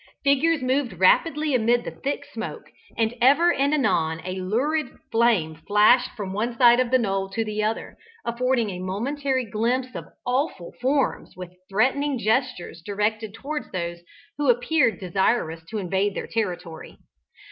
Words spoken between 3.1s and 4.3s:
ever and anon